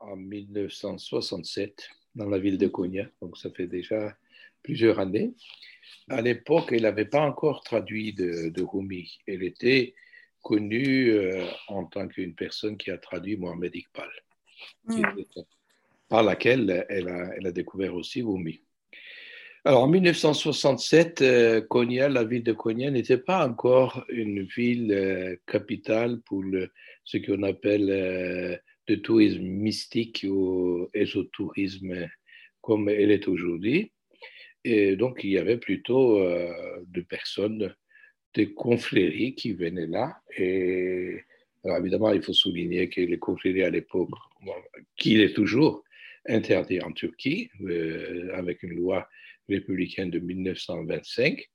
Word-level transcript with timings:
En 0.00 0.16
1967, 0.16 1.88
dans 2.14 2.28
la 2.28 2.38
ville 2.38 2.58
de 2.58 2.66
Konya, 2.66 3.08
donc 3.20 3.36
ça 3.36 3.50
fait 3.50 3.66
déjà 3.66 4.16
plusieurs 4.62 4.98
années. 4.98 5.34
À 6.08 6.20
l'époque, 6.20 6.72
elle 6.72 6.82
n'avait 6.82 7.04
pas 7.04 7.20
encore 7.20 7.62
traduit 7.62 8.12
de, 8.12 8.48
de, 8.48 8.62
Rumi. 8.62 9.18
Elle 9.26 9.42
était 9.42 9.94
connue 10.42 11.10
euh, 11.10 11.44
en 11.68 11.84
tant 11.84 12.08
qu'une 12.08 12.34
personne 12.34 12.76
qui 12.76 12.90
a 12.90 12.98
traduit 12.98 13.36
Mohamed 13.36 13.74
Iqbal, 13.74 14.10
mm. 14.86 15.22
par 16.08 16.22
laquelle 16.22 16.84
elle 16.88 17.08
a, 17.08 17.30
elle 17.36 17.46
a, 17.46 17.52
découvert 17.52 17.94
aussi 17.94 18.22
Rumi. 18.22 18.60
Alors 19.64 19.84
en 19.84 19.88
1967, 19.88 21.22
euh, 21.22 21.60
Konya, 21.62 22.10
la 22.10 22.24
ville 22.24 22.42
de 22.42 22.52
Konya 22.52 22.90
n'était 22.90 23.16
pas 23.16 23.46
encore 23.48 24.04
une 24.10 24.42
ville 24.42 24.92
euh, 24.92 25.36
capitale 25.46 26.20
pour 26.20 26.42
le, 26.42 26.70
ce 27.04 27.16
qu'on 27.16 27.42
appelle 27.44 28.60
le 28.88 29.00
tourisme 29.00 29.42
mystique 29.42 30.26
ou 30.28 30.88
ésotourisme 30.92 32.08
comme 32.60 32.88
elle 32.88 33.10
est 33.10 33.28
aujourd'hui. 33.28 33.92
Et 34.64 34.96
donc, 34.96 35.20
il 35.22 35.30
y 35.30 35.38
avait 35.38 35.58
plutôt 35.58 36.18
euh, 36.20 36.50
de 36.86 37.02
personnes, 37.02 37.74
des 38.34 38.52
confréries 38.52 39.34
qui 39.34 39.52
venaient 39.52 39.86
là. 39.86 40.16
Et 40.36 41.20
alors, 41.64 41.78
évidemment, 41.78 42.12
il 42.12 42.22
faut 42.22 42.32
souligner 42.32 42.88
que 42.88 43.00
les 43.00 43.18
confréries 43.18 43.62
à 43.62 43.70
l'époque, 43.70 44.10
qui 44.96 45.20
est 45.20 45.34
toujours 45.34 45.84
interdit 46.26 46.80
en 46.80 46.92
Turquie, 46.92 47.50
euh, 47.62 48.30
avec 48.34 48.62
une 48.62 48.74
loi 48.74 49.08
républicaine 49.48 50.10
de 50.10 50.18
1925. 50.18 51.46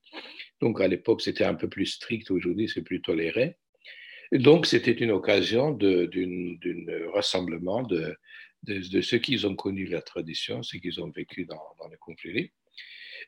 Donc, 0.61 0.79
à 0.79 0.87
l'époque, 0.87 1.21
c'était 1.21 1.43
un 1.43 1.55
peu 1.55 1.67
plus 1.67 1.87
strict. 1.87 2.29
Aujourd'hui, 2.29 2.69
c'est 2.69 2.83
plus 2.83 3.01
toléré. 3.01 3.57
Donc, 4.31 4.65
c'était 4.65 4.91
une 4.91 5.11
occasion 5.11 5.71
d'un 5.71 7.11
rassemblement 7.13 7.83
de, 7.83 9.01
ceux 9.01 9.17
qui 9.17 9.43
ont 9.45 9.55
connu 9.55 9.85
la 9.85 10.01
tradition, 10.01 10.61
ceux 10.63 10.79
qui 10.79 10.99
ont 10.99 11.09
vécu 11.09 11.45
dans, 11.45 11.61
dans 11.79 11.87
les 11.87 11.97
confréries. 11.97 12.51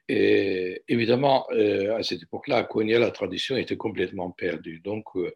Et 0.08 0.84
évidemment, 0.88 1.48
euh, 1.52 1.96
à 1.96 2.04
cette 2.04 2.24
époque-là, 2.24 2.58
à 2.58 2.64
Konya, 2.64 3.00
la 3.00 3.12
tradition 3.12 3.58
était 3.58 3.78
complètement 3.78 4.32
perdue. 4.32 4.80
Donc, 4.80 5.06
euh, 5.16 5.34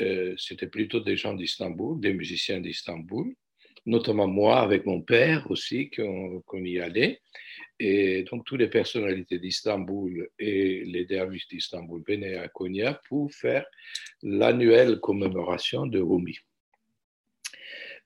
euh, 0.00 0.34
c'était 0.38 0.66
plutôt 0.66 1.00
des 1.00 1.16
gens 1.16 1.34
d'Istanbul, 1.34 2.00
des 2.00 2.14
musiciens 2.14 2.60
d'Istanbul, 2.60 3.34
notamment 3.86 4.26
moi 4.26 4.60
avec 4.60 4.86
mon 4.86 5.02
père 5.02 5.50
aussi, 5.50 5.90
qu'on 5.90 6.64
y 6.64 6.80
allait. 6.80 7.20
Et 7.80 8.22
donc, 8.24 8.44
toutes 8.44 8.60
les 8.60 8.68
personnalités 8.68 9.38
d'Istanbul 9.38 10.28
et 10.38 10.84
les 10.84 11.04
derviches 11.04 11.48
d'Istanbul 11.48 12.02
venaient 12.06 12.36
à 12.36 12.48
Konya 12.48 13.00
pour 13.08 13.32
faire 13.32 13.66
l'annuelle 14.24 15.00
commémoration 15.00 15.86
de 15.86 16.00
Rumi. 16.00 16.38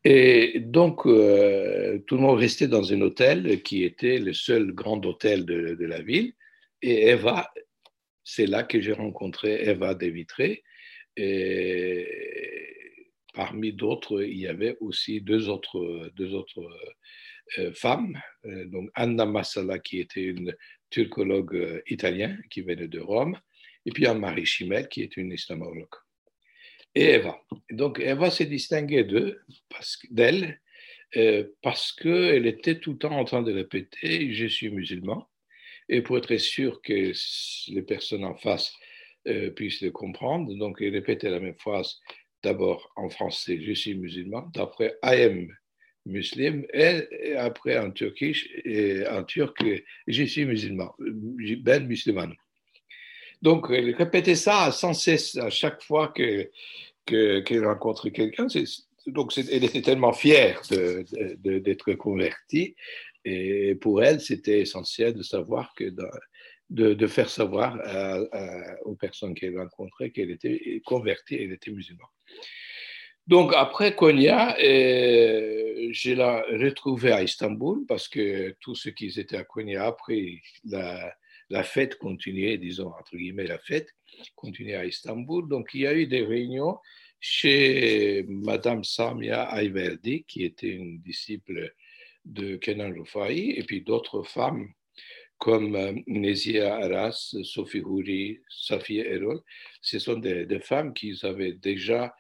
Et 0.05 0.61
donc, 0.61 1.07
euh, 1.07 1.99
tout 2.07 2.17
le 2.17 2.23
monde 2.23 2.39
restait 2.39 2.69
dans 2.69 2.93
un 2.93 3.01
hôtel 3.01 3.63
qui 3.63 3.85
était 3.85 4.19
le 4.19 4.33
seul 4.33 4.73
grand 4.73 5.05
hôtel 5.07 5.45
de, 5.45 5.85
la 5.85 6.03
ville. 6.03 6.33
Et 6.83 7.09
Eva, 7.09 7.51
c'est 8.25 8.47
là 8.47 8.63
que 8.63 8.81
j'ai 8.81 8.93
rencontré 8.93 9.69
Eva 9.69 9.95
Devitré. 9.95 10.63
Et 11.17 12.07
parmi 13.35 13.73
d'autres, 13.73 14.23
il 14.23 14.39
y 14.39 14.47
avait 14.47 14.77
aussi 14.81 15.21
deux 15.21 15.49
autres, 15.49 16.11
deux 16.15 16.35
autres 16.35 16.69
euh, 17.59 17.73
femmes. 17.73 18.21
Euh, 18.45 18.67
donc, 18.67 18.91
Anna 18.95 19.27
Massala, 19.27 19.79
qui 19.79 20.01
était 20.01 20.23
une 20.23 20.55
turcologue 20.91 21.83
italienne 21.89 22.41
qui 22.51 22.63
venait 22.63 22.89
de 22.89 23.01
Rome. 23.01 23.39
Et 23.85 23.91
puis 23.91 24.07
Anne-Marie 24.07 24.47
Chimel, 24.47 24.89
qui 24.89 25.03
est 25.03 25.17
une 25.17 25.33
islamologue 25.33 25.89
et 26.99 27.15
Eva. 27.15 27.41
Donc 27.71 28.01
Eva 28.01 28.31
s'est 28.31 28.47
distinguée 28.47 29.07
d'elle 30.11 30.61
euh, 31.17 31.45
parce 31.63 31.93
qu'elle 31.93 32.47
était 32.47 32.81
tout 32.81 32.93
le 32.93 32.99
temps 32.99 33.17
en 33.17 33.25
train 33.25 33.43
de 33.43 33.53
répéter 33.53 34.33
Je 34.33 34.47
suis 34.47 34.71
musulman. 34.71 35.29
Et 35.89 36.03
pour 36.03 36.19
être 36.19 36.37
sûr 36.37 36.83
que 36.83 37.13
les 37.73 37.83
personnes 37.83 38.25
en 38.25 38.35
face 38.35 38.75
euh, 39.29 39.51
puissent 39.51 39.81
le 39.81 39.91
comprendre, 39.91 40.53
donc 40.57 40.79
elle 40.81 40.93
répétait 40.93 41.31
la 41.31 41.41
même 41.41 41.59
phrase 41.59 42.01
d'abord 42.43 42.93
en 42.97 43.09
français 43.09 43.61
Je 43.63 43.73
suis 43.73 43.95
musulman, 43.95 44.51
d'après 44.53 44.97
I 45.05 45.23
am 45.23 45.49
muslim, 46.05 46.67
et, 46.73 47.35
après 47.37 47.79
en 47.79 47.91
turkish, 47.91 48.49
et 48.65 49.07
en 49.07 49.23
turc 49.23 49.65
Je 50.09 50.25
suis 50.25 50.45
musulman, 50.47 50.95
ben 50.99 51.87
musulman. 51.87 52.33
Donc, 53.41 53.67
elle 53.71 53.95
répétait 53.95 54.35
ça 54.35 54.73
sans 54.73 54.95
cesse 54.95 55.37
à 55.37 55.51
chaque 55.51 55.83
fois 55.83 56.09
que 56.09 56.51
qu'elle 57.09 57.67
rencontrait 57.67 58.11
quelqu'un. 58.11 58.47
Donc, 59.07 59.37
elle 59.37 59.65
était 59.65 59.83
tellement 59.83 60.13
fière 60.13 60.61
d'être 60.71 61.93
convertie. 61.95 62.75
Et 63.25 63.75
pour 63.75 64.03
elle, 64.03 64.21
c'était 64.21 64.61
essentiel 64.61 65.15
de 65.15 65.23
savoir 65.23 65.75
de, 66.71 67.07
faire 67.07 67.31
savoir 67.31 67.79
aux 68.85 68.95
personnes 68.95 69.35
qu'elle 69.35 69.59
rencontrait 69.59 70.11
qu'elle 70.11 70.31
était 70.31 70.83
convertie, 70.85 71.37
elle 71.37 71.53
était 71.53 71.71
musulmane. 71.71 72.07
Donc, 73.27 73.53
après 73.55 73.95
Konya, 73.95 74.57
euh, 74.59 75.89
je 75.93 76.13
l'ai 76.13 76.67
retrouvée 76.67 77.13
à 77.13 77.23
Istanbul 77.23 77.85
parce 77.87 78.09
que 78.09 78.57
tous 78.61 78.75
ceux 78.75 78.93
qui 78.93 79.13
étaient 79.21 79.37
à 79.37 79.45
Konya 79.45 79.85
après 79.85 80.41
la, 80.65 81.15
la 81.51 81.63
fête 81.63 81.97
continuait, 81.97 82.59
disons, 82.59 82.89
entre 82.89 83.17
guillemets, 83.17 83.47
la 83.47 83.59
fête 83.59 83.95
continuait 84.35 84.75
à 84.75 84.85
Istanbul. 84.85 85.49
Donc, 85.49 85.71
il 85.75 85.83
y 85.83 85.87
a 85.87 85.95
eu 85.95 86.07
des 86.07 86.23
réunions 86.23 86.79
chez 87.21 88.25
Madame 88.29 88.85
Samia 88.85 89.49
Ayverdi, 89.57 90.25
qui 90.25 90.45
était 90.45 90.71
une 90.71 91.01
disciple 91.01 91.75
de 92.25 92.57
Kenan 92.57 92.93
Rufai, 92.93 93.59
et 93.59 93.63
puis 93.63 93.81
d'autres 93.81 94.23
femmes 94.23 94.69
comme 95.39 95.77
euh, 95.77 95.93
Nézia 96.07 96.77
Aras, 96.77 97.35
Sophie 97.45 97.81
Houri, 97.81 98.41
Safia 98.49 99.05
Erol. 99.05 99.41
Ce 99.81 99.99
sont 99.99 100.19
des, 100.19 100.61
femmes 100.61 100.93
qui 100.93 101.19
avaient 101.23 101.53
déjà, 101.53 102.15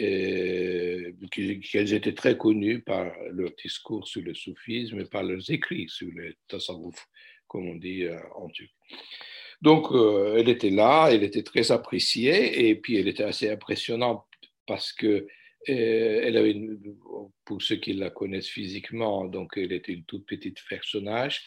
euh, 0.00 1.12
qu'elles 1.30 1.94
étaient 1.94 2.14
très 2.14 2.36
connues 2.36 2.82
par 2.82 3.12
leur 3.30 3.52
discours 3.62 4.06
sur 4.08 4.22
le 4.22 4.34
soufisme 4.34 5.00
et 5.00 5.04
par 5.04 5.22
leurs 5.22 5.48
écrits 5.50 5.88
sur 5.88 6.08
le 6.12 6.34
tasawwuf 6.48 7.06
comme 7.54 7.68
on 7.68 7.76
dit 7.76 8.02
euh, 8.02 8.18
en 8.34 8.48
turc. 8.48 8.72
Donc, 9.62 9.92
euh, 9.92 10.34
elle 10.36 10.48
était 10.48 10.70
là, 10.70 11.10
elle 11.12 11.22
était 11.22 11.44
très 11.44 11.70
appréciée, 11.70 12.68
et 12.68 12.74
puis 12.74 12.96
elle 12.96 13.06
était 13.06 13.22
assez 13.22 13.48
impressionnante 13.48 14.24
parce 14.66 14.92
que 14.92 15.06
euh, 15.68 16.20
elle 16.24 16.36
avait, 16.36 16.56
pour 17.44 17.62
ceux 17.62 17.76
qui 17.76 17.92
la 17.92 18.10
connaissent 18.10 18.48
physiquement, 18.48 19.24
donc 19.26 19.52
elle 19.56 19.72
était 19.72 19.92
une 19.92 20.04
toute 20.04 20.26
petite 20.26 20.58
personnage, 20.68 21.42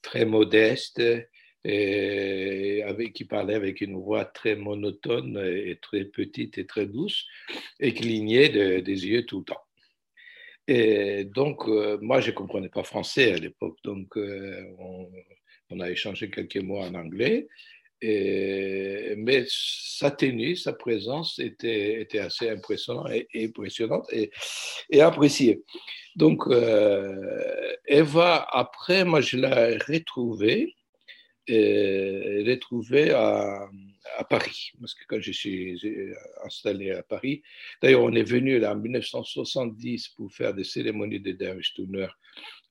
très 0.00 0.24
modeste, 0.24 1.02
avec, 1.64 3.12
qui 3.12 3.24
parlait 3.26 3.54
avec 3.54 3.82
une 3.82 3.96
voix 3.96 4.24
très 4.24 4.56
monotone 4.56 5.36
et 5.46 5.78
très 5.82 6.06
petite 6.06 6.56
et 6.56 6.66
très 6.66 6.86
douce, 6.86 7.26
et 7.78 7.92
clignait 7.92 8.48
des 8.80 9.06
yeux 9.06 9.26
tout 9.26 9.40
le 9.40 9.44
temps. 9.44 9.64
Et 10.66 11.24
donc, 11.24 11.66
moi, 12.00 12.20
je 12.20 12.30
ne 12.30 12.34
comprenais 12.34 12.70
pas 12.70 12.82
français 12.82 13.34
à 13.34 13.36
l'époque, 13.36 13.78
donc 13.84 14.16
on, 14.16 15.08
on 15.72 15.80
a 15.80 15.90
échangé 15.90 16.30
quelques 16.30 16.56
mots 16.56 16.80
en 16.80 16.94
anglais. 16.94 17.48
mais 18.02 19.44
sa 19.48 20.10
tenue, 20.10 20.56
sa 20.56 20.72
présence 20.72 21.38
était, 21.38 22.06
assez 22.18 22.50
impressionnante 22.50 23.10
et, 24.12 25.00
appréciée. 25.00 25.62
Donc, 26.16 26.46
euh, 26.48 27.74
Eva, 27.86 28.46
après, 28.50 29.04
moi, 29.04 29.20
je 29.20 29.36
l'ai 29.36 29.78
retrouvée, 29.78 30.74
et 31.48 32.44
retrouvée 32.46 33.10
à, 33.10 33.68
à, 34.18 34.24
Paris, 34.24 34.70
parce 34.80 34.94
que 34.94 35.04
quand 35.08 35.20
je 35.20 35.32
suis 35.32 35.76
installé 36.44 36.92
à 36.92 37.02
Paris, 37.02 37.42
d'ailleurs, 37.82 38.02
on 38.02 38.14
est 38.14 38.22
venu 38.22 38.58
là 38.60 38.72
en 38.72 38.76
1970 38.76 40.08
pour 40.16 40.32
faire 40.32 40.54
des 40.54 40.64
cérémonies 40.64 41.20
de 41.20 41.32
Dervish 41.32 41.74
Turner 41.74 42.08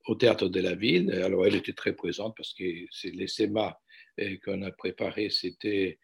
au 0.07 0.15
théâtre 0.15 0.48
de 0.48 0.59
la 0.59 0.75
ville. 0.75 1.12
Alors, 1.12 1.45
elle 1.45 1.56
était 1.56 1.74
très 1.74 1.94
présente 1.94 2.36
parce 2.36 2.53
que 2.53 2.63
les 2.63 3.27
SEMA 3.27 3.80
euh, 4.19 4.38
qu'on 4.44 4.62
a 4.63 4.71
préparé, 4.71 5.30
c'était 5.30 6.00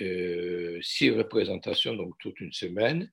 euh, 0.00 0.78
six 0.82 1.10
représentations, 1.10 1.94
donc 1.94 2.14
toute 2.18 2.40
une 2.40 2.52
semaine. 2.52 3.10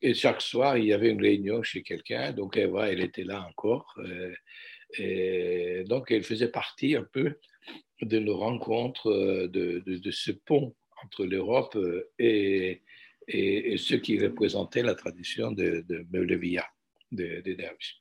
Et 0.00 0.14
chaque 0.14 0.40
soir, 0.40 0.78
il 0.78 0.86
y 0.86 0.92
avait 0.92 1.10
une 1.10 1.20
réunion 1.20 1.62
chez 1.62 1.82
quelqu'un. 1.82 2.32
Donc, 2.32 2.56
Eva, 2.56 2.90
elle 2.90 3.00
était 3.00 3.24
là 3.24 3.46
encore. 3.48 3.94
Euh, 3.98 4.32
et 4.98 5.84
donc, 5.86 6.10
elle 6.10 6.22
faisait 6.22 6.50
partie 6.50 6.94
un 6.96 7.04
peu 7.04 7.38
de 8.00 8.18
nos 8.18 8.36
rencontres, 8.36 9.10
de, 9.48 9.82
de, 9.84 10.10
ce 10.10 10.30
pont 10.30 10.74
entre 11.02 11.24
l'Europe 11.24 11.76
et, 12.18 12.82
ceux 13.76 13.98
qui 13.98 14.18
représentaient 14.18 14.82
la 14.82 14.94
tradition 14.94 15.50
de, 15.50 15.84
de 15.88 16.06
Meulevia, 16.12 16.66
de 17.12 17.40
Derviches. 17.40 18.00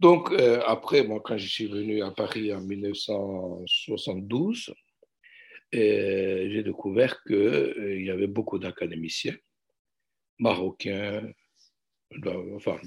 Donc, 0.00 0.30
euh, 0.30 0.60
après, 0.64 1.02
moi, 1.02 1.20
quand 1.24 1.38
je 1.38 1.48
suis 1.48 1.66
venu 1.66 2.02
à 2.02 2.12
Paris 2.12 2.54
en 2.54 2.60
1972, 2.60 4.72
euh, 5.74 6.48
j'ai 6.50 6.62
découvert 6.62 7.20
qu'il 7.24 7.36
euh, 7.36 8.00
y 8.00 8.10
avait 8.10 8.28
beaucoup 8.28 8.60
d'académiciens 8.60 9.36
marocains, 10.38 11.28
enfin, 12.54 12.78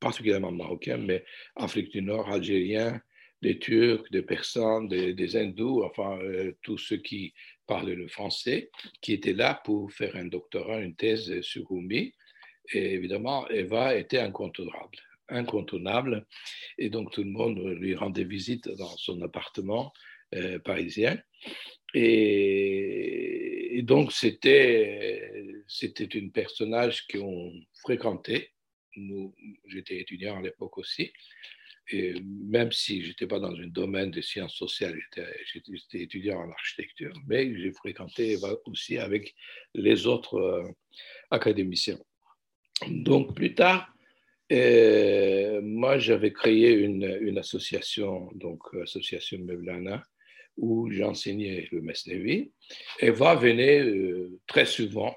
particulièrement 0.00 0.50
marocains, 0.50 0.96
mais 0.96 1.24
Afrique 1.54 1.92
du 1.92 2.02
Nord, 2.02 2.28
Algériens, 2.28 3.00
des 3.40 3.60
Turcs, 3.60 4.10
des 4.10 4.22
Persans, 4.22 4.82
des, 4.82 5.36
Hindous, 5.36 5.84
enfin 5.84 6.18
tous 6.62 6.78
ceux 6.78 6.96
qui 6.96 7.32
parlent 7.68 7.92
le 7.92 8.08
français, 8.08 8.72
qui 9.00 9.12
étaient 9.12 9.32
là 9.32 9.60
pour 9.64 9.92
faire 9.92 10.16
un 10.16 10.24
doctorat, 10.24 10.80
une 10.80 10.96
thèse 10.96 11.40
sur 11.42 11.68
Rumi. 11.70 12.12
Et 12.72 12.94
évidemment, 12.94 13.48
Eva 13.48 13.96
était 13.96 14.18
incontournable, 14.18 14.98
incontournable. 15.32 16.26
Et 16.78 16.90
donc 16.90 17.12
tout 17.12 17.24
le 17.24 17.30
monde 17.30 17.58
lui 17.58 17.94
rendait 17.94 18.24
visite 18.24 18.68
dans 18.68 18.96
son 18.96 19.20
appartement 19.22 19.92
euh, 20.34 20.58
parisien. 20.58 21.18
Et, 21.94 23.82
donc 23.84 24.12
c'était 24.12 25.32
c'était 25.66 26.04
une 26.04 26.30
personnage 26.30 27.06
qu'on 27.08 27.52
fréquentait. 27.80 28.50
Nous, 28.96 29.34
j'étais 29.66 29.98
étudiant 29.98 30.38
à 30.38 30.42
l'époque 30.42 30.78
aussi 30.78 31.12
et 31.90 32.14
même 32.20 32.72
si 32.72 33.02
je 33.02 33.08
n'étais 33.08 33.26
pas 33.26 33.38
dans 33.38 33.54
un 33.54 33.66
domaine 33.66 34.10
de 34.10 34.20
sciences 34.20 34.54
sociales, 34.54 34.98
j'étais 35.52 36.02
étudiant 36.02 36.38
en 36.38 36.50
architecture, 36.50 37.12
mais 37.26 37.54
j'ai 37.56 37.72
fréquenté 37.72 38.38
aussi 38.66 38.98
avec 38.98 39.34
les 39.74 40.06
autres 40.06 40.34
euh, 40.36 40.68
académiciens. 41.30 41.98
Donc 42.88 43.34
plus 43.34 43.54
tard, 43.54 43.92
euh, 44.52 45.60
moi 45.62 45.98
j'avais 45.98 46.32
créé 46.32 46.72
une, 46.72 47.38
association, 47.38 48.30
donc 48.34 48.62
association 48.82 49.38
Mevlana, 49.38 50.04
où 50.56 50.90
j'enseignais 50.90 51.68
le 51.72 51.80
Mesnevi. 51.80 52.52
Eva 53.00 53.34
venait 53.34 53.80
euh, 53.80 54.38
très 54.46 54.66
souvent, 54.66 55.16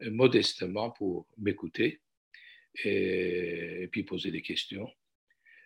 modestement, 0.00 0.90
pour 0.90 1.26
m'écouter 1.38 2.00
et, 2.84 3.82
et 3.82 3.88
puis 3.88 4.02
poser 4.02 4.30
des 4.30 4.42
questions. 4.42 4.88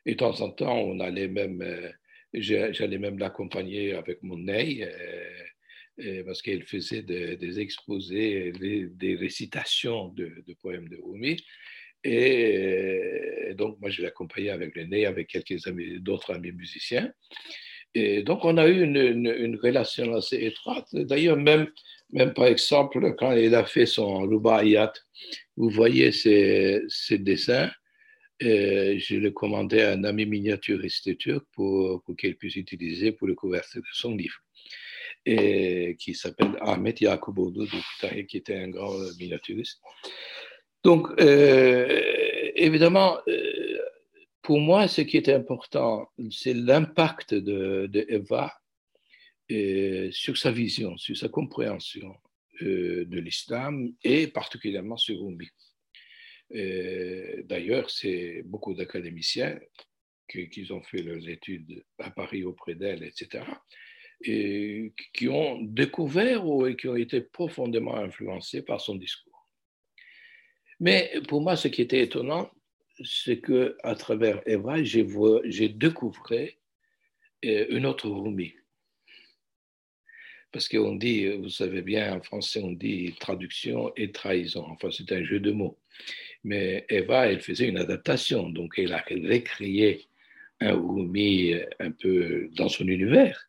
Et 0.06 0.12
de 0.12 0.16
temps 0.16 0.40
en 0.40 0.50
temps, 0.50 0.78
on 0.78 1.00
allait 1.00 1.28
même, 1.28 1.62
euh, 1.62 1.90
j'allais 2.32 2.98
même 2.98 3.18
l'accompagner 3.18 3.92
avec 3.92 4.22
mon 4.22 4.38
nez, 4.38 4.88
euh, 5.98 6.22
parce 6.24 6.42
qu'elle 6.42 6.62
faisait 6.62 7.02
des, 7.02 7.58
exposés, 7.58 8.52
des, 8.52 9.16
récitations 9.16 10.08
de, 10.08 10.44
poèmes 10.60 10.88
de 10.88 10.98
Rumi. 11.02 11.36
Et, 12.08 13.54
donc, 13.54 13.80
moi, 13.80 13.90
je 13.90 14.02
l'accompagnais 14.02 14.50
avec 14.50 14.76
le 14.76 14.84
nez, 14.84 15.06
avec 15.06 15.26
quelques 15.26 15.66
amis, 15.66 15.98
d'autres 15.98 16.32
amis 16.32 16.52
musiciens. 16.52 17.12
Et 17.94 18.22
donc, 18.22 18.44
on 18.44 18.56
a 18.58 18.68
eu 18.68 18.82
une, 18.82 19.58
relation 19.60 20.14
assez 20.14 20.36
étroite. 20.36 20.86
D'ailleurs, 20.92 21.36
même, 21.36 21.68
par 22.34 22.46
exemple, 22.46 23.14
quand 23.18 23.32
il 23.32 23.54
a 23.54 23.64
fait 23.64 23.86
son 23.86 24.20
Rubaiyat, 24.20 24.92
vous 25.56 25.70
voyez 25.70 26.12
ces, 26.12 26.82
ces 26.88 27.18
dessins, 27.18 27.70
je 28.40 29.16
l'ai 29.16 29.32
commandé 29.32 29.80
à 29.80 29.92
un 29.92 30.04
ami 30.04 30.26
miniaturiste 30.26 31.18
turc 31.18 31.44
pour, 31.52 32.02
pour 32.04 32.16
qu'il 32.16 32.36
puisse 32.36 32.56
utiliser 32.56 33.12
pour 33.12 33.26
le 33.26 33.34
couverture 33.34 33.80
de 33.80 33.86
son 33.92 34.14
livre, 34.14 34.38
qui 35.24 36.14
s'appelle 36.14 36.56
Ahmet 36.60 36.94
Yakuboğlu, 37.00 37.66
qui 38.28 38.36
était 38.36 38.58
un 38.58 38.68
grand 38.68 38.96
miniaturiste. 39.18 39.80
Donc, 40.86 41.08
euh, 41.20 42.52
évidemment, 42.54 43.18
euh, 43.26 43.78
pour 44.40 44.60
moi, 44.60 44.86
ce 44.86 45.00
qui 45.00 45.16
est 45.16 45.28
important, 45.28 46.08
c'est 46.30 46.54
l'impact 46.54 47.34
de, 47.34 48.06
Eva 48.08 48.52
euh, 49.50 50.08
sur 50.12 50.36
sa 50.38 50.52
vision, 50.52 50.96
sur 50.96 51.16
sa 51.16 51.28
compréhension 51.28 52.14
de 52.60 53.18
l'islam 53.18 53.94
et 54.04 54.28
particulièrement 54.28 54.96
sur 54.96 55.16
Rumi. 55.20 55.48
D'ailleurs, 57.50 57.90
c'est 57.90 58.42
beaucoup 58.44 58.72
d'académiciens 58.72 59.58
qui, 60.28 60.68
ont 60.70 60.84
fait 60.84 61.02
leurs 61.02 61.28
études 61.28 61.84
à 61.98 62.12
Paris 62.12 62.44
auprès 62.44 62.76
d'elle, 62.76 63.02
etc., 63.02 63.44
et 64.22 64.92
qui 65.12 65.28
ont 65.28 65.60
découvert 65.62 66.46
ou 66.46 66.72
qui 66.74 66.86
ont 66.86 66.94
été 66.94 67.22
profondément 67.22 67.96
influencés 67.96 68.62
par 68.62 68.80
son 68.80 68.94
discours. 68.94 69.35
Mais 70.80 71.12
pour 71.28 71.40
moi, 71.40 71.56
ce 71.56 71.68
qui 71.68 71.82
était 71.82 72.02
étonnant, 72.02 72.50
c'est 73.04 73.38
que 73.38 73.76
à 73.82 73.94
travers 73.94 74.40
Eva, 74.46 74.82
j'ai 74.82 75.68
découvert 75.68 76.50
euh, 77.44 77.66
une 77.68 77.86
autre 77.86 78.08
Rumi. 78.08 78.54
Parce 80.52 80.68
qu'on 80.68 80.94
dit, 80.94 81.28
vous 81.28 81.50
savez 81.50 81.82
bien, 81.82 82.16
en 82.16 82.22
français, 82.22 82.60
on 82.62 82.72
dit 82.72 83.14
traduction 83.18 83.92
et 83.96 84.12
trahison. 84.12 84.64
Enfin, 84.68 84.90
c'est 84.90 85.12
un 85.12 85.22
jeu 85.24 85.40
de 85.40 85.52
mots. 85.52 85.78
Mais 86.44 86.86
Eva, 86.88 87.26
elle 87.26 87.40
faisait 87.40 87.68
une 87.68 87.78
adaptation, 87.78 88.48
donc 88.48 88.78
elle 88.78 88.92
a 88.92 89.04
recréé 89.08 90.06
un 90.60 90.72
Rumi 90.72 91.54
un 91.80 91.90
peu 91.90 92.48
dans 92.52 92.68
son 92.68 92.86
univers 92.88 93.46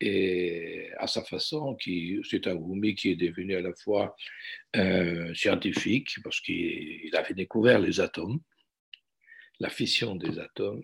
et 0.00 0.90
à 0.98 1.06
sa 1.06 1.22
façon, 1.22 1.74
qui, 1.74 2.20
c'est 2.28 2.46
un 2.46 2.54
Rumi 2.54 2.94
qui 2.94 3.10
est 3.10 3.16
devenu 3.16 3.56
à 3.56 3.60
la 3.60 3.72
fois 3.74 4.14
un 4.74 5.34
scientifique, 5.34 6.16
parce 6.22 6.40
qu'il 6.40 7.10
avait 7.14 7.34
découvert 7.34 7.78
les 7.78 8.00
atomes, 8.00 8.40
la 9.60 9.70
fission 9.70 10.14
des 10.14 10.38
atomes, 10.38 10.82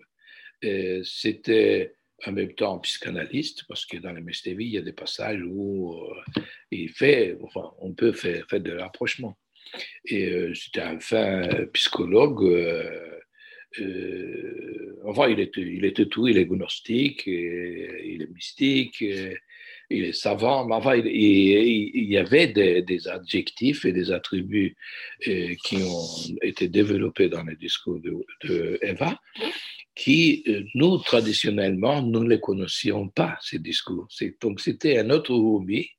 c'était 1.03 1.95
en 2.25 2.31
même 2.31 2.53
temps 2.53 2.79
psychanalyste, 2.79 3.65
parce 3.67 3.85
que 3.85 3.97
dans 3.97 4.11
les 4.11 4.21
Mestévi, 4.21 4.65
il 4.65 4.71
y 4.71 4.77
a 4.77 4.81
des 4.81 4.93
passages 4.93 5.41
où 5.45 5.93
euh, 5.93 6.41
il 6.71 6.89
fait, 6.89 7.37
enfin, 7.41 7.71
on 7.79 7.93
peut 7.93 8.13
faire, 8.13 8.45
faire 8.49 8.61
de 8.61 8.73
rapprochement. 8.73 9.37
Et 10.05 10.29
euh, 10.29 10.53
c'était 10.53 10.81
un 10.81 10.99
fin 10.99 11.47
psychologue. 11.73 12.43
Euh, 13.79 13.83
euh, 13.83 15.01
enfin, 15.05 15.27
il 15.27 15.39
était, 15.39 15.61
il 15.61 15.85
était 15.85 16.07
tout. 16.07 16.27
Il 16.27 16.37
est 16.37 16.45
gnostique, 16.45 17.23
il 17.27 18.21
est 18.21 18.33
mystique, 18.33 19.01
il 19.01 20.03
est 20.05 20.13
savant. 20.13 20.65
Mais 20.65 20.75
enfin, 20.75 20.95
il, 20.95 22.05
y 22.05 22.17
avait 22.17 22.47
des, 22.47 23.07
adjectifs 23.07 23.85
et 23.85 23.91
des 23.91 24.11
attributs 24.11 24.75
qui 25.19 25.77
ont 25.77 26.37
été 26.41 26.67
développés 26.67 27.29
dans 27.29 27.43
le 27.43 27.55
discours 27.55 27.99
de, 27.99 28.13
de 28.43 28.79
Eva 28.81 29.19
qui, 29.95 30.43
nous, 30.73 30.97
traditionnellement, 30.97 32.01
nous 32.01 32.23
ne 32.23 32.29
les 32.29 32.41
connaissions 32.41 33.07
pas, 33.07 33.37
ces 33.41 33.59
discours. 33.59 34.07
Donc, 34.41 34.59
c'était 34.59 34.97
un 34.97 35.09
autre 35.09 35.33
Rumi 35.33 35.89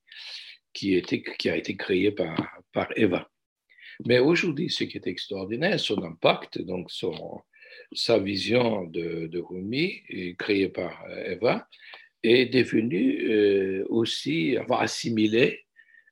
qui, 0.75 0.97
a 0.97 1.57
été 1.57 1.77
créé 1.77 2.11
par 2.11 2.89
Eva. 2.95 3.31
Mais 4.05 4.19
aujourd'hui, 4.19 4.71
ce 4.71 4.85
qui 4.85 4.99
est 4.99 5.07
extraordinaire, 5.07 5.81
son 5.81 6.03
impact, 6.05 6.61
donc 6.61 6.91
son, 6.91 7.41
sa 7.93 8.19
vision 8.19 8.85
de, 8.85 9.39
Rumi, 9.39 10.03
créée 10.39 10.69
par 10.69 11.05
Eva, 11.27 11.69
est 12.23 12.47
devenue 12.47 13.29
euh, 13.31 13.85
aussi, 13.89 14.57
avoir 14.57 14.81
assimilé 14.83 15.65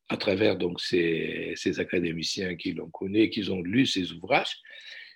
à 0.08 0.16
travers 0.16 0.56
donc 0.56 0.80
ces, 0.80 1.54
ces 1.56 1.80
académiciens 1.80 2.56
qui 2.56 2.72
l'ont 2.72 2.90
connu, 2.90 3.30
qui 3.30 3.48
ont 3.50 3.62
lu 3.62 3.86
ses 3.86 4.12
ouvrages, 4.12 4.58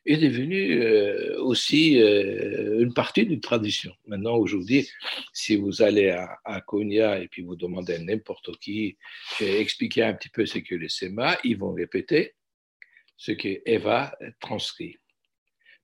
est 0.06 0.16
devenu 0.16 0.80
euh, 0.80 1.38
aussi 1.42 2.00
euh, 2.00 2.80
une 2.80 2.94
partie 2.94 3.26
d'une 3.26 3.40
tradition. 3.40 3.92
Maintenant, 4.06 4.36
aujourd'hui, 4.36 4.88
si 5.34 5.56
vous 5.56 5.82
allez 5.82 6.08
à, 6.10 6.38
à 6.44 6.60
Konya 6.62 7.20
et 7.20 7.28
puis 7.28 7.42
vous 7.42 7.56
demandez 7.56 7.94
à 7.94 7.98
n'importe 7.98 8.58
qui 8.58 8.96
expliquer 9.40 10.04
un 10.04 10.14
petit 10.14 10.30
peu 10.30 10.46
ce 10.46 10.58
que 10.58 10.74
le 10.74 10.88
SEMA, 10.88 11.38
ils 11.44 11.58
vont 11.58 11.74
répéter 11.74 12.34
ce 13.16 13.32
que 13.32 13.60
Eva 13.66 14.16
transcrit. 14.40 14.96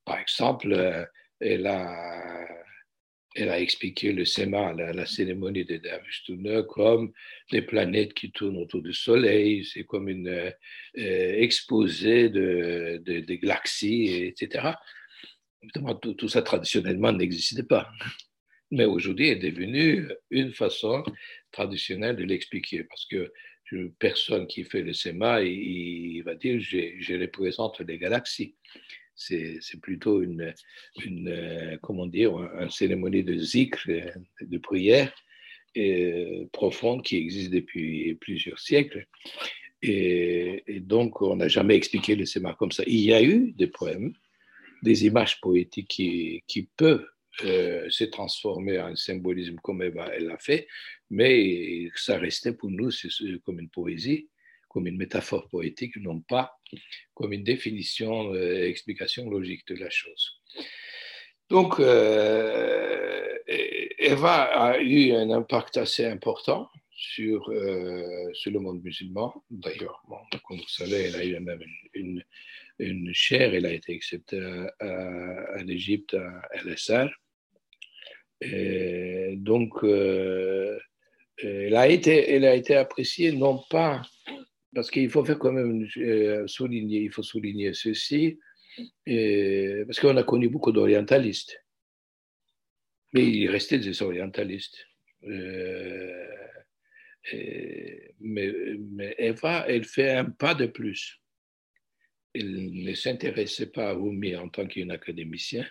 Par 0.04 0.18
exemple, 0.18 0.73
euh, 0.73 1.04
elle 1.40 1.66
a, 1.66 3.61
expliqué 3.61 4.12
le 4.12 4.25
SEMA, 4.25 4.73
la, 4.75 5.06
cérémonie 5.06 5.64
de 5.64 5.78
Davistuna, 5.78 6.62
comme 6.62 7.12
des 7.50 7.62
planètes 7.62 8.14
qui 8.14 8.30
tournent 8.30 8.58
autour 8.58 8.82
du 8.82 8.92
Soleil, 8.92 9.64
c'est 9.64 9.84
comme 9.84 10.08
une 10.08 10.28
euh, 10.28 10.52
exposé 10.94 12.28
de, 12.28 13.02
de, 13.04 13.34
galaxies, 13.34 14.25
etc. 14.26 14.75
Tout, 16.00 16.28
ça 16.28 16.42
traditionnellement 16.42 17.12
n'existait 17.12 17.64
pas. 17.64 17.90
Mais 18.70 18.84
aujourd'hui 18.84 19.28
est 19.28 19.37
devenu 19.37 20.08
une 20.30 20.52
façon 20.52 21.02
traditionnelle 21.50 22.16
de 22.16 22.25
l'expliquer, 22.25 22.84
parce 22.84 23.06
que 23.06 23.32
personne 23.99 24.46
qui 24.46 24.62
fait 24.62 24.82
le 24.82 24.92
SEMA, 24.92 25.42
il, 25.42 26.23
va 26.23 26.34
dire 26.34 26.61
je, 26.61 27.00
je 27.00 27.14
représente 27.14 27.80
les 27.80 27.99
galaxies. 27.99 28.54
C'est 29.16 29.80
plutôt 29.80 30.23
une, 30.23 30.54
une, 31.04 31.78
comment 31.83 32.06
dire, 32.06 32.37
une 32.61 32.71
cérémonie 32.71 33.23
de 33.23 33.37
zikr, 33.38 33.88
de 34.40 34.59
prière 34.59 35.12
et, 35.75 36.49
profonde 36.52 37.02
qui 37.02 37.16
existe 37.16 37.50
depuis 37.50 38.14
plusieurs 38.16 38.59
siècles. 38.59 39.06
Et, 39.83 40.62
donc, 40.80 41.21
on 41.21 41.37
n'a 41.37 41.49
jamais 41.49 41.76
expliqué 41.76 42.16
le 42.16 42.25
SEMA 42.25 42.54
comme 42.54 42.73
ça. 42.73 42.83
Il 42.87 43.00
y 43.00 43.12
a 43.12 43.23
eu 43.23 43.52
des 43.52 43.66
poèmes, 43.66 44.14
des 44.83 45.06
images 45.06 45.40
poétiques 45.40 45.88
qui, 45.88 46.68
peuvent 46.76 47.06
euh, 47.44 47.90
s'est 47.90 48.11
transformé 48.11 48.80
en 48.80 48.97
symbolisme 48.97 49.56
comme 49.62 49.83
elle 49.83 49.94
l'a 50.26 50.38
fait, 50.38 50.66
mais 51.11 51.90
ça 51.97 52.18
restait 52.18 52.54
pour 52.54 52.71
nous 52.71 52.90
comme 53.44 53.61
une 53.61 53.68
poésie 53.68 54.28
comme 54.74 54.88
une 54.88 54.96
métaphore 54.96 55.48
poétique, 55.48 55.96
non 55.98 56.20
pas 56.20 56.58
comme 57.14 57.32
une 57.32 57.44
définition, 57.44 58.34
euh, 58.34 58.68
explication 58.68 59.30
logique 59.30 59.64
de 59.68 59.76
la 59.76 59.88
chose. 59.88 60.42
Donc, 61.48 61.78
euh, 61.78 63.38
Eva 63.46 64.42
a 64.42 64.80
eu 64.80 65.12
un 65.12 65.30
impact 65.30 65.76
assez 65.76 66.04
important 66.04 66.68
sur, 66.90 67.48
euh, 67.50 68.32
sur 68.32 68.50
le 68.50 68.58
monde 68.58 68.82
musulman. 68.82 69.32
D'ailleurs, 69.48 70.02
comme 70.44 70.58
vous 70.58 70.68
savez, 70.68 71.04
elle 71.04 71.16
a 71.16 71.24
eu 71.24 71.38
même 71.38 71.62
une, 71.92 72.24
une, 72.80 73.14
chaire, 73.14 73.54
elle 73.54 73.66
a 73.66 73.72
été 73.72 73.94
acceptée 73.94 74.40
à, 74.80 75.62
l'Égypte, 75.62 76.14
à 76.14 76.62
LSR. 76.64 77.08
Et 78.40 79.34
donc, 79.36 79.84
euh, 79.84 80.78
elle, 81.38 81.76
a 81.76 81.88
été, 81.88 82.30
elle 82.30 82.44
a 82.44 82.54
été 82.54 82.74
appréciée 82.74 83.30
non 83.32 83.62
pas, 83.70 84.02
parce 84.74 84.90
qu'il 84.90 85.10
faut 85.10 85.24
faire 85.24 85.38
quand 85.38 85.52
même 85.52 85.86
euh, 85.98 86.46
souligner, 86.46 87.02
il 87.02 87.10
faut 87.10 87.22
souligner 87.22 87.72
ceci, 87.74 88.38
parce 88.76 90.00
qu'on 90.00 90.16
a 90.16 90.24
connu 90.24 90.48
beaucoup 90.48 90.72
d'orientalistes. 90.72 91.60
Mais 93.12 93.24
il 93.24 93.48
restait 93.48 93.78
des 93.78 94.02
orientalistes. 94.02 94.86
Euh, 95.22 96.26
mais, 98.20 99.14
Eva, 99.18 99.64
elle 99.68 99.84
fait 99.84 100.10
un 100.10 100.26
pas 100.26 100.54
de 100.54 100.66
plus. 100.66 101.20
Elle 102.34 102.84
ne 102.84 102.94
s'intéressait 102.94 103.70
pas 103.70 103.90
à 103.90 103.92
Rumi 103.92 104.34
en 104.36 104.48
tant 104.48 104.66
qu'une 104.66 104.90
académicienne 104.90 105.70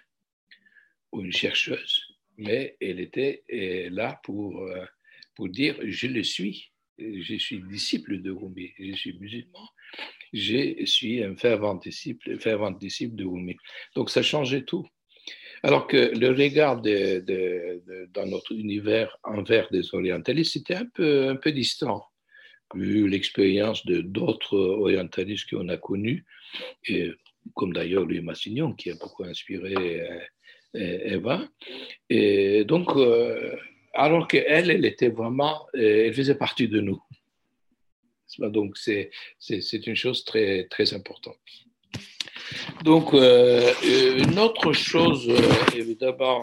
ou 1.12 1.22
une 1.22 1.34
chercheuse, 1.34 2.02
mais 2.38 2.78
elle 2.80 3.00
était 3.00 3.44
là 3.92 4.20
pour, 4.24 4.62
euh, 4.62 4.86
pour 5.36 5.50
dire 5.50 5.78
Je 5.84 6.08
le 6.08 6.24
suis. 6.24 6.73
Je 6.98 7.36
suis 7.38 7.62
disciple 7.64 8.22
de 8.22 8.32
Rumi, 8.32 8.72
je 8.80 8.94
suis 8.94 9.18
musulman, 9.20 9.68
je 10.32 10.86
suis 10.86 11.24
un 11.24 11.36
fervent 11.36 11.76
disciple, 11.76 12.38
fervent 12.40 12.72
disciple 12.72 13.16
de 13.16 13.26
Rumi. 13.26 13.56
Donc 13.96 14.10
ça 14.10 14.22
changeait 14.22 14.64
tout. 14.64 14.86
Alors 15.64 15.88
que 15.88 16.12
le 16.18 16.30
regard 16.30 16.82
dans 16.82 18.30
notre 18.30 18.52
univers 18.52 19.18
envers 19.24 19.70
des 19.72 19.96
orientalistes 19.96 20.58
était 20.58 20.76
un 20.76 20.86
peu, 20.86 21.30
un 21.30 21.38
peu 21.38 21.52
distant, 21.52 22.04
vu 22.76 23.08
l'expérience 23.08 23.86
de 23.86 24.02
d'autres 24.02 24.58
orientalistes 24.58 25.50
qu'on 25.50 25.70
a 25.70 25.78
connus, 25.78 26.26
et, 26.88 27.12
comme 27.56 27.74
d'ailleurs 27.74 28.06
Louis 28.06 28.22
Massignon, 28.22 28.74
qui 28.74 28.92
a 28.92 28.96
beaucoup 28.96 29.24
inspiré 29.24 29.74
euh, 30.02 30.20
euh, 30.76 31.16
Eva. 31.16 31.48
Et 32.10 32.66
donc, 32.66 32.96
euh, 32.96 33.56
alors 33.94 34.28
qu'elle, 34.28 34.72
elle 34.72 34.86
était 34.86 35.10
vraiment, 35.10 35.68
elle 35.74 36.14
faisait 36.14 36.36
partie 36.36 36.68
de 36.68 36.82
nous. 36.82 37.02
Donc, 38.40 38.78
c'est 38.78 39.88
une 39.88 39.96
chose 39.96 40.26
très, 40.26 40.68
très 40.70 40.94
importante. 40.94 41.38
Donc, 42.84 43.14
euh, 43.14 43.72
une 44.18 44.40
autre 44.40 44.74
chose, 44.74 45.30
euh, 45.30 45.76
évidemment, 45.76 46.42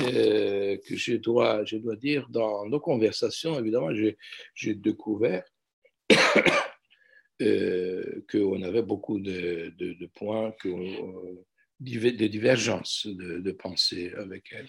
euh, 0.00 0.76
que 0.86 0.96
je 0.96 1.14
dois, 1.14 1.64
je 1.64 1.76
dois 1.76 1.96
dire 1.96 2.28
dans 2.28 2.66
nos 2.66 2.80
conversations, 2.80 3.58
évidemment, 3.58 3.90
j'ai 4.54 4.74
découvert 4.74 5.44
qu'on 8.30 8.62
avait 8.62 8.82
beaucoup 8.82 9.18
de, 9.18 9.72
de, 9.76 10.06
points, 10.14 10.52
que, 10.60 10.68
de 11.80 12.26
divergences 12.26 13.06
de, 13.06 13.38
de, 13.38 13.52
pensée 13.52 14.12
avec 14.16 14.44
elle. 14.52 14.68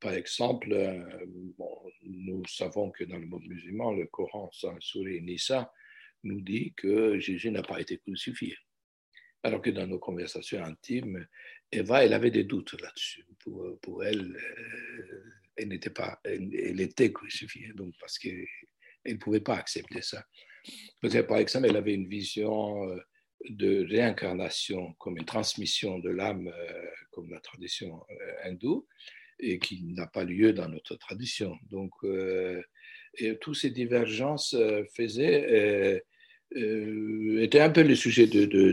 Par 0.00 0.12
exemple, 0.12 0.68
nous 2.02 2.42
savons 2.46 2.90
que 2.90 3.04
dans 3.04 3.18
le 3.18 3.26
monde 3.26 3.46
musulman, 3.46 3.92
le 3.92 4.06
Coran, 4.06 4.50
sans 4.52 4.78
sourire 4.80 5.22
Nissa, 5.22 5.72
nous 6.24 6.40
dit 6.40 6.74
que 6.76 7.18
Jésus 7.18 7.50
n'a 7.50 7.62
pas 7.62 7.80
été 7.80 7.98
crucifié. 7.98 8.56
Alors 9.42 9.62
que 9.62 9.70
dans 9.70 9.86
nos 9.86 9.98
conversations 9.98 10.62
intimes, 10.62 11.26
Eva, 11.72 12.04
elle 12.04 12.12
avait 12.12 12.30
des 12.30 12.44
doutes 12.44 12.78
là-dessus. 12.80 13.24
Pour, 13.38 13.78
pour, 13.80 14.04
elle, 14.04 14.36
euh, 14.36 15.34
elle 15.56 15.68
n'était 15.68 15.90
pas, 15.90 16.20
elle, 16.24 16.80
était 16.80 17.12
crucifiée, 17.12 17.72
donc 17.74 17.94
parce 17.98 18.18
qu'elle 18.18 18.46
ne 19.06 19.14
pouvait 19.14 19.40
pas 19.40 19.56
accepter 19.56 20.02
ça. 20.02 20.24
Que, 21.02 21.22
par 21.22 21.38
exemple, 21.38 21.68
elle 21.68 21.76
avait 21.76 21.94
une 21.94 22.08
vision 22.08 22.86
euh, 22.86 22.98
de 23.48 23.86
réincarnation 23.88 24.92
comme 24.94 25.16
une 25.16 25.24
transmission 25.24 25.98
de 25.98 26.10
l'âme, 26.10 26.48
euh, 26.48 26.90
comme 27.10 27.30
la 27.30 27.40
tradition 27.40 28.04
hindoue, 28.44 28.86
et 29.40 29.58
qui 29.58 29.82
n'a 29.82 30.06
pas 30.06 30.24
lieu 30.24 30.52
dans 30.52 30.68
notre 30.68 30.96
tradition. 30.96 31.56
Donc, 31.70 31.92
et 33.18 33.36
toutes 33.40 33.56
ces 33.56 33.70
divergences 33.70 34.56
faisaient 34.94 36.02
euh, 36.56 37.40
était 37.40 37.60
un 37.60 37.70
peu 37.70 37.82
le 37.82 37.94
sujet 37.94 38.26
de, 38.26 38.44
de, 38.44 38.72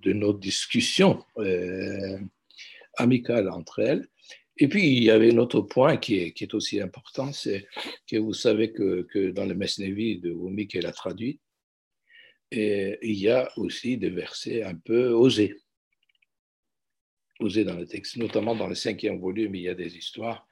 de, 0.00 0.12
nos 0.12 0.32
discussions 0.32 1.24
euh, 1.38 2.18
amicales 2.98 3.48
entre 3.50 3.80
elles. 3.80 4.08
Et 4.58 4.68
puis, 4.68 4.86
il 4.86 5.02
y 5.02 5.10
avait 5.10 5.34
un 5.34 5.38
autre 5.38 5.60
point 5.60 5.96
qui 5.96 6.18
est, 6.18 6.32
qui 6.32 6.44
est 6.44 6.54
aussi 6.54 6.80
important, 6.80 7.32
c'est 7.32 7.66
que 8.08 8.16
vous 8.16 8.32
savez 8.32 8.72
que, 8.72 9.02
que 9.12 9.30
dans 9.30 9.44
le 9.44 9.54
Mesnevi 9.54 10.20
de 10.20 10.30
Rumi 10.30 10.68
qu'elle 10.68 10.86
a 10.86 10.92
traduit, 10.92 11.40
il 12.52 12.96
y 13.02 13.28
a 13.28 13.50
aussi 13.56 13.98
des 13.98 14.08
versets 14.08 14.62
un 14.62 14.76
peu 14.76 15.08
osés, 15.08 15.56
osés 17.40 17.64
dans 17.64 17.76
le 17.76 17.86
texte, 17.86 18.16
notamment 18.16 18.54
dans 18.54 18.68
le 18.68 18.74
cinquième 18.74 19.18
volume, 19.18 19.54
il 19.54 19.62
y 19.62 19.68
a 19.68 19.74
des 19.74 19.96
histoires 19.96 20.46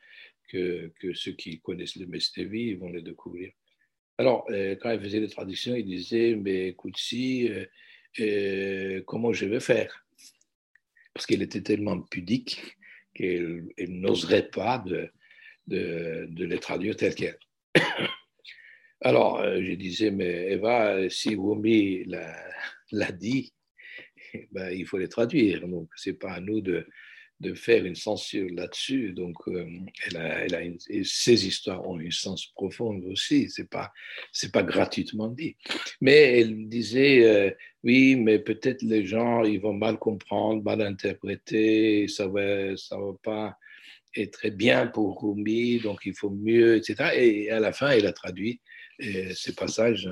que, 0.48 0.92
ceux 1.14 1.32
qui 1.32 1.60
connaissent 1.60 1.96
le 1.96 2.06
Mesnevi 2.06 2.74
vont 2.74 2.90
les 2.90 3.02
découvrir. 3.02 3.52
Alors, 4.18 4.46
euh, 4.50 4.76
quand 4.76 4.92
il 4.92 5.00
faisait 5.00 5.20
les 5.20 5.28
traductions, 5.28 5.74
il 5.74 5.84
disait, 5.84 6.36
mais 6.36 6.68
écoute, 6.68 6.96
si, 6.96 7.48
euh, 7.48 7.66
euh, 8.20 9.02
comment 9.06 9.32
je 9.32 9.46
vais 9.46 9.60
faire? 9.60 10.06
Parce 11.12 11.26
qu'il 11.26 11.42
était 11.42 11.62
tellement 11.62 12.00
pudique 12.00 12.76
qu'il 13.14 13.66
n'oserait 13.88 14.48
pas 14.48 14.84
de, 14.86 15.10
les 15.66 16.58
traduire 16.58 16.96
telles 16.96 17.14
quelles. 17.14 17.38
Alors, 19.00 19.42
je 19.44 19.74
disais, 19.74 20.10
mais 20.10 20.52
Eva, 20.52 21.08
si 21.10 21.34
Rumi 21.36 22.04
l'a 22.04 23.12
dit, 23.12 23.53
ben, 24.52 24.70
il 24.70 24.86
faut 24.86 24.98
les 24.98 25.08
traduire. 25.08 25.66
Donc, 25.66 25.88
ce 25.96 26.10
n'est 26.10 26.16
pas 26.16 26.32
à 26.32 26.40
nous 26.40 26.60
de, 26.60 26.86
de 27.40 27.54
faire 27.54 27.84
une 27.84 27.94
censure 27.94 28.48
là-dessus. 28.52 29.12
Donc, 29.12 29.36
euh, 29.48 29.66
ces 31.02 31.46
histoires 31.46 31.86
ont 31.88 31.98
une 31.98 32.10
sens 32.10 32.46
profonde 32.46 33.04
aussi. 33.06 33.50
C'est 33.50 33.68
pas, 33.68 33.92
pas 34.52 34.62
gratuitement 34.62 35.28
dit. 35.28 35.56
Mais 36.00 36.40
elle 36.40 36.68
disait, 36.68 37.24
euh, 37.24 37.50
oui, 37.82 38.16
mais 38.16 38.38
peut-être 38.38 38.82
les 38.82 39.04
gens, 39.04 39.44
ils 39.44 39.60
vont 39.60 39.74
mal 39.74 39.98
comprendre, 39.98 40.62
mal 40.62 40.80
interpréter, 40.80 42.08
ça 42.08 42.28
va, 42.28 42.76
ça 42.76 42.98
va 42.98 43.12
pas 43.22 43.58
être 44.16 44.32
très 44.32 44.52
bien 44.52 44.86
pour 44.86 45.20
Rumi, 45.20 45.80
donc 45.80 46.02
il 46.04 46.14
faut 46.14 46.30
mieux, 46.30 46.76
etc. 46.76 47.10
Et 47.16 47.50
à 47.50 47.58
la 47.58 47.72
fin, 47.72 47.90
elle 47.90 48.06
a 48.06 48.12
traduit 48.12 48.60
ces 49.00 49.56
passages, 49.56 50.08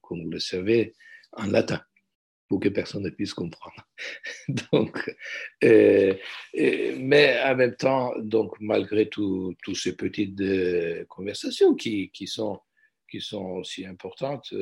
comme 0.00 0.22
vous 0.22 0.30
le 0.30 0.38
savez, 0.38 0.94
en 1.32 1.46
latin 1.46 1.82
pour 2.48 2.60
que 2.60 2.68
personne 2.68 3.02
ne 3.02 3.10
puisse 3.10 3.34
comprendre. 3.34 3.76
donc, 4.72 4.98
euh, 5.64 6.14
euh, 6.58 6.96
mais 6.98 7.40
en 7.42 7.56
même 7.56 7.76
temps, 7.76 8.12
donc, 8.18 8.54
malgré 8.60 9.08
toutes 9.08 9.56
ces 9.74 9.96
petites 9.96 10.40
euh, 10.40 11.04
conversations 11.06 11.74
qui, 11.74 12.10
sont, 12.26 12.60
qui 13.10 13.20
sont 13.20 13.44
aussi 13.56 13.84
importantes 13.86 14.52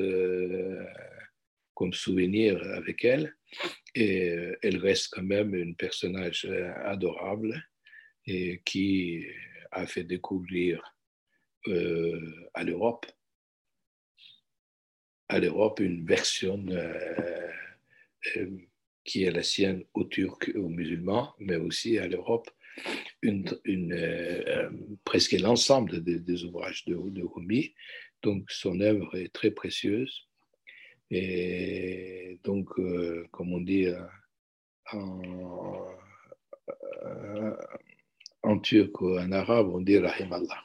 comme 1.74 1.92
souvenir 1.92 2.62
avec 2.74 3.04
elle, 3.04 3.34
elle 3.94 4.78
reste 4.78 5.08
quand 5.12 5.22
même 5.22 5.54
un 5.54 5.72
personnage 5.72 6.46
adorable 6.84 7.62
et 8.26 8.62
qui 8.64 9.26
a 9.72 9.86
fait 9.86 10.04
découvrir 10.04 10.82
à 11.66 12.62
l'Europe 12.62 13.06
à 15.28 15.38
l'Europe 15.38 15.80
une 15.80 16.04
version 16.06 16.64
qui 19.04 19.24
est 19.24 19.30
la 19.30 19.42
sienne 19.42 19.84
aux 19.92 20.04
Turcs 20.04 20.48
et 20.48 20.56
aux 20.56 20.68
musulmans, 20.68 21.34
mais 21.38 21.56
aussi 21.56 21.98
à 21.98 22.08
l'Europe, 22.08 22.50
une, 23.22 23.46
euh, 23.66 24.70
presque 25.04 25.32
l'ensemble 25.32 26.02
des, 26.02 26.44
ouvrages 26.44 26.84
de, 26.86 26.94
Rumi. 27.22 27.74
Donc 28.22 28.50
son 28.50 28.80
œuvre 28.80 29.16
est 29.16 29.32
très 29.32 29.50
précieuse. 29.50 30.26
Et 31.10 32.40
donc, 32.44 32.78
euh, 32.78 33.26
comme 33.30 33.52
on 33.52 33.60
dit 33.60 33.86
en, 38.42 38.58
turc 38.60 39.00
ou 39.00 39.18
en 39.18 39.32
arabe, 39.32 39.68
on 39.68 39.80
dit 39.80 39.98
Rahim 39.98 40.32
Allah. 40.32 40.62